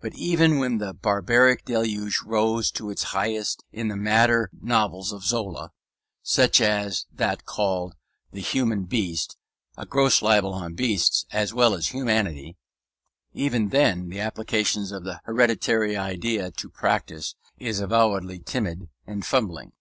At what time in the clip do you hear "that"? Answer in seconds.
7.12-7.44